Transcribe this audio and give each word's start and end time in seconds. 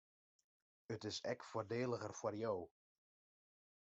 It 0.95 1.01
is 1.09 1.17
ek 1.33 1.41
foardeliger 1.49 2.13
foar 2.21 2.35
jo. 2.43 2.53